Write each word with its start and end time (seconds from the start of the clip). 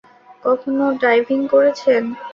কখনো 0.43 0.85
ডাইভিং 1.01 1.39
করেছেন? 1.53 2.03